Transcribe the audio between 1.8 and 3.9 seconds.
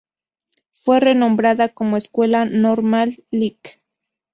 Escuela Normal "Lic.